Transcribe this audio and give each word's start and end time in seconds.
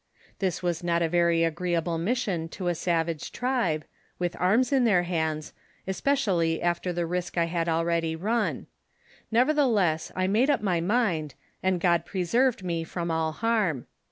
Tliis 0.39 0.63
was 0.63 0.83
not 0.83 1.03
a 1.03 1.07
very 1.07 1.43
agreeable 1.43 1.99
mission 1.99 2.49
to 2.57 2.69
a 2.69 2.73
savage 2.73 3.31
tribe, 3.31 3.85
with 4.17 4.35
arms 4.39 4.73
in 4.73 4.83
their 4.83 5.03
hands, 5.03 5.53
especially 5.85 6.59
after 6.59 6.91
the 6.91 7.05
risk 7.05 7.37
I 7.37 7.45
had 7.45 7.69
already 7.69 8.15
run; 8.15 8.65
nevertheless, 9.29 10.11
I 10.15 10.25
made 10.25 10.49
up 10.49 10.63
my 10.63 10.81
mind, 10.81 11.35
and 11.61 11.79
God 11.79 12.03
preserved 12.07 12.63
me 12.63 12.83
from 12.83 13.11
all 13.11 13.31
harm. 13.31 13.85